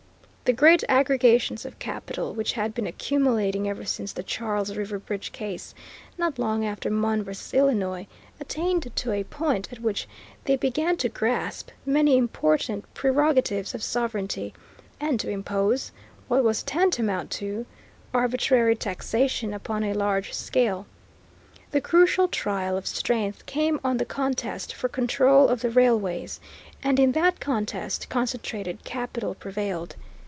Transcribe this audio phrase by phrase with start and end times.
[0.43, 5.31] The great aggregations of capital, which had been accumulating ever since the Charles River Bridge
[5.31, 5.73] Case,
[6.17, 7.31] not long after Munn v.
[7.55, 8.05] Illinois
[8.37, 10.09] attained to a point at which
[10.43, 14.53] they began to grasp many important prerogatives of sovereignty,
[14.99, 15.93] and to impose,
[16.27, 17.65] what was tantamount to,
[18.13, 20.85] arbitrary taxation upon a large scale.
[21.69, 26.41] The crucial trial of strength came on the contest for control of the railways,
[26.83, 29.95] and in that contest concentrated capital prevailed.